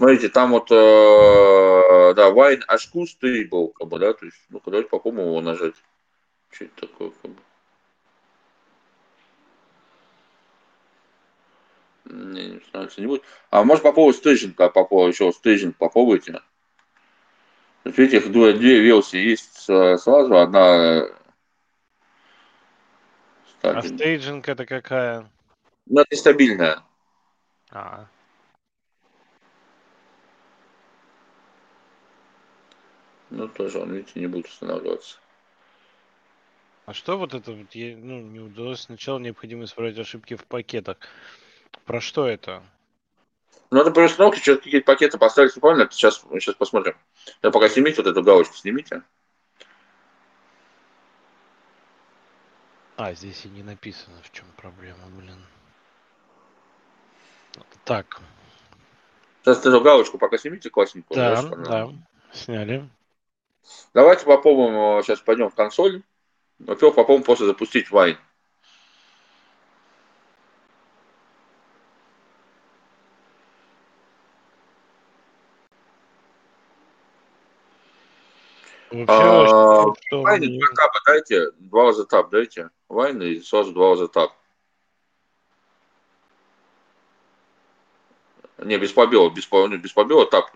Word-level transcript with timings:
смотрите, 0.00 0.30
там 0.30 0.52
вот, 0.52 0.70
э, 0.70 2.14
да, 2.14 2.30
WineHQ 2.30 3.04
Stable, 3.04 3.72
как 3.74 3.86
бы, 3.86 3.98
да, 3.98 4.14
то 4.14 4.24
есть, 4.24 4.38
ну 4.48 4.62
давайте 4.64 4.88
попробуем 4.88 5.26
его 5.26 5.42
нажать. 5.42 5.74
Что 6.50 6.64
это 6.64 6.86
такое, 6.86 7.10
как 7.10 7.30
бы. 7.30 7.42
Не, 12.06 12.46
не 12.52 12.60
становится 12.60 13.00
не 13.02 13.08
будет. 13.08 13.22
А 13.50 13.62
может 13.62 13.82
попробовать 13.82 14.16
staging, 14.16 14.58
а 14.58 14.70
попробовать 14.70 15.14
еще 15.14 15.30
staging 15.32 15.76
попробуйте. 15.76 16.40
Видите, 17.84 18.20
две, 18.20 18.54
две 18.54 18.80
версии 18.80 19.18
есть 19.18 19.64
сразу, 19.64 20.38
одна 20.38 21.08
а 23.62 23.82
staging 23.82 24.48
это 24.48 24.64
какая? 24.64 25.30
Ну, 25.84 26.00
это 26.00 26.16
стабильная. 26.16 26.82
А. 27.70 28.06
Ну, 33.30 33.48
тоже 33.48 33.78
он, 33.78 33.92
видите, 33.92 34.18
не 34.20 34.26
будет 34.26 34.46
устанавливаться. 34.46 35.18
А 36.86 36.92
что 36.92 37.16
вот 37.16 37.34
это 37.34 37.52
вот, 37.52 37.72
я, 37.74 37.96
ну, 37.96 38.20
не 38.20 38.40
удалось 38.40 38.80
сначала 38.80 39.18
необходимо 39.18 39.64
исправить 39.64 39.98
ошибки 39.98 40.34
в 40.34 40.44
пакетах. 40.44 40.96
Про 41.84 42.00
что 42.00 42.26
это? 42.26 42.62
Ну, 43.70 43.80
это 43.80 43.92
при 43.92 44.02
установке 44.02 44.40
что-то 44.40 44.62
какие-то 44.62 44.86
пакеты 44.86 45.16
поставили 45.16 45.52
правильно. 45.60 45.88
Сейчас, 45.90 46.20
сейчас 46.20 46.56
посмотрим. 46.56 46.96
Я 47.42 47.52
пока 47.52 47.68
снимите 47.68 48.02
вот 48.02 48.10
эту 48.10 48.22
галочку, 48.24 48.56
снимите. 48.56 49.02
А, 52.96 53.14
здесь 53.14 53.44
и 53.44 53.48
не 53.48 53.62
написано, 53.62 54.20
в 54.22 54.32
чем 54.32 54.46
проблема, 54.56 55.06
блин. 55.10 55.46
Так. 57.84 58.20
Сейчас 59.42 59.64
эту 59.64 59.80
галочку 59.80 60.18
пока 60.18 60.36
снимите 60.36 60.68
классненькую. 60.70 61.16
Да, 61.16 61.42
да, 61.42 61.90
сняли. 62.32 62.88
Давайте 63.94 64.24
попробуем, 64.24 65.02
сейчас 65.02 65.20
пойдем 65.20 65.50
в 65.50 65.54
консоль. 65.54 66.02
Во-первых, 66.58 66.96
попробуем 66.96 67.24
просто 67.24 67.46
запустить 67.46 67.90
Wine. 67.90 68.16
Вообще, 78.90 79.14
а, 79.14 79.84
Вайн 80.16 80.58
два 80.58 80.66
тапа 80.74 81.00
дайте, 81.06 81.50
два 81.58 81.84
раза 81.84 82.04
тап 82.04 82.30
дайте. 82.30 82.70
Вайн 82.88 83.22
и 83.22 83.40
сразу 83.40 83.72
два 83.72 83.90
раза 83.90 84.08
тап. 84.08 84.32
Не, 88.58 88.78
без 88.78 88.92
побела, 88.92 89.30
без, 89.30 89.48
без 89.80 89.92
побела 89.92 90.26
тап. 90.26 90.50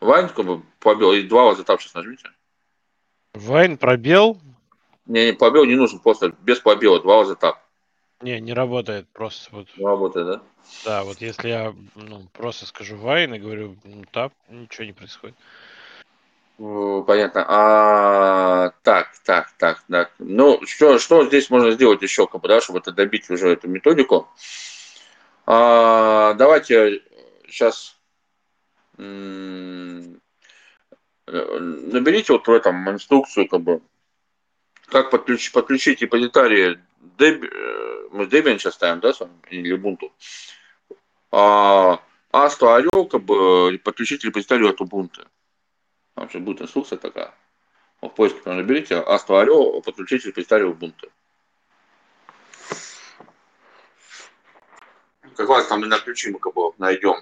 Вайн 0.00 0.30
побел, 0.78 1.12
и 1.12 1.22
два 1.22 1.50
раза 1.50 1.64
тап 1.64 1.80
сейчас 1.80 1.94
нажмите. 1.94 2.30
Вайн 3.34 3.76
пробел? 3.76 4.38
Не, 5.06 5.26
не, 5.26 5.32
побел 5.32 5.64
не 5.64 5.76
нужен, 5.76 5.98
просто 5.98 6.34
без 6.42 6.58
побела, 6.60 7.00
два 7.00 7.16
раза 7.16 7.36
тап. 7.36 7.58
Не, 8.22 8.40
не 8.40 8.52
работает, 8.52 9.08
просто 9.12 9.48
вот. 9.52 9.68
Не 9.76 9.84
работает, 9.84 10.26
да? 10.26 10.42
Да, 10.84 11.04
вот 11.04 11.20
если 11.20 11.48
я 11.48 11.74
ну, 11.94 12.26
просто 12.32 12.66
скажу 12.66 12.96
Вайн 12.96 13.34
и 13.34 13.38
говорю 13.38 13.76
ну, 13.84 14.04
тап, 14.10 14.32
ничего 14.48 14.84
не 14.84 14.92
происходит. 14.92 15.36
Понятно. 16.58 17.46
А, 17.48 18.72
так, 18.82 19.08
так, 19.24 19.50
так, 19.56 19.82
так. 19.88 20.12
Ну, 20.18 20.60
что, 20.66 20.98
что 20.98 21.24
здесь 21.24 21.48
можно 21.48 21.70
сделать 21.70 22.02
еще, 22.02 22.26
как 22.26 22.42
бы, 22.42 22.48
да, 22.48 22.60
чтобы 22.60 22.80
это 22.80 22.92
добить 22.92 23.30
уже 23.30 23.48
эту 23.48 23.68
методику? 23.68 24.28
А, 25.46 26.34
давайте 26.34 27.02
сейчас 27.48 27.96
наберите 31.58 32.32
вот 32.32 32.46
в 32.46 32.50
этом 32.50 32.88
инструкцию, 32.90 33.48
как 33.48 33.60
бы, 33.60 33.80
как 34.86 35.10
подключить, 35.10 35.52
подключить 35.52 36.02
репозитарии 36.02 36.78
Debian, 37.18 37.50
э, 37.52 38.08
мы 38.12 38.24
Debian 38.24 38.58
сейчас 38.58 38.74
ставим, 38.74 39.00
да, 39.00 39.12
или 39.50 39.76
Ubuntu. 39.76 40.10
А, 41.30 42.00
Astro 42.32 42.78
Oreo, 42.78 43.08
как 43.08 43.22
бы, 43.22 43.78
подключить 43.82 44.24
репозитарию 44.24 44.70
от 44.70 44.80
Ubuntu. 44.80 45.26
Там 46.14 46.28
сейчас 46.28 46.42
будет 46.42 46.62
инструкция 46.62 46.98
такая. 46.98 47.34
В 48.00 48.08
поиске 48.08 48.40
там 48.40 48.56
наберите 48.56 48.94
Astro 48.94 49.42
Oreo, 49.42 49.82
подключить 49.82 50.24
репозитарий 50.26 50.66
Ubuntu. 50.66 51.10
Как 55.36 55.48
раз 55.48 55.66
там 55.68 55.84
и 55.84 55.88
на 55.88 55.98
ключи 55.98 56.30
мы 56.30 56.38
как 56.38 56.54
бы 56.54 56.72
найдем 56.78 57.16